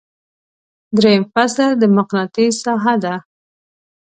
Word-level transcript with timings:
دریم 0.97 1.23
فصل 1.33 1.69
د 1.81 1.83
مقناطیس 1.97 2.53
ساحه 2.65 2.95
ده. 3.03 3.13